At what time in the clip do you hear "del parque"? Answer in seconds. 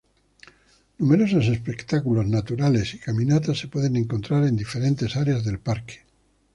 5.45-5.99